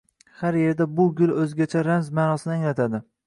Har 0.37 0.55
yerda 0.59 0.87
bu 0.99 1.05
gul 1.19 1.35
uzgacha 1.43 1.85
ramz 1.89 2.11
manosini 2.21 2.57
anglatadi. 2.59 3.07